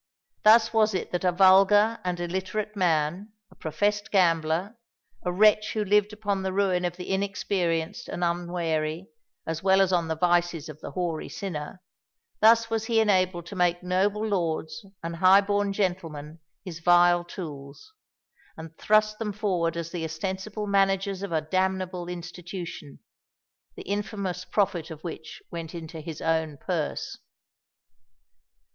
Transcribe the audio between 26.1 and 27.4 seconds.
own purse!